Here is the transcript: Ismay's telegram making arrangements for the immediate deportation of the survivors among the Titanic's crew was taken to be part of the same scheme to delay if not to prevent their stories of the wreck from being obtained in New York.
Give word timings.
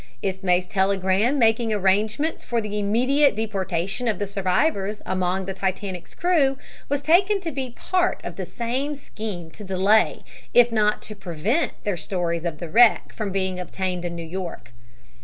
Ismay's 0.23 0.65
telegram 0.65 1.37
making 1.37 1.71
arrangements 1.71 2.43
for 2.43 2.59
the 2.59 2.79
immediate 2.79 3.35
deportation 3.35 4.07
of 4.07 4.17
the 4.17 4.25
survivors 4.25 5.03
among 5.05 5.45
the 5.45 5.53
Titanic's 5.53 6.15
crew 6.15 6.57
was 6.89 7.03
taken 7.03 7.39
to 7.41 7.51
be 7.51 7.75
part 7.77 8.19
of 8.23 8.35
the 8.35 8.47
same 8.47 8.95
scheme 8.95 9.51
to 9.51 9.63
delay 9.63 10.23
if 10.55 10.71
not 10.71 11.03
to 11.03 11.15
prevent 11.15 11.73
their 11.83 11.97
stories 11.97 12.45
of 12.45 12.57
the 12.57 12.67
wreck 12.67 13.13
from 13.13 13.31
being 13.31 13.59
obtained 13.59 14.03
in 14.03 14.15
New 14.15 14.25
York. 14.25 14.71